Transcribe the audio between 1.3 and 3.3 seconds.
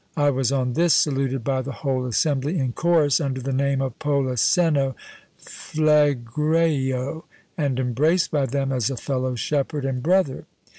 by the whole assembly in chorus,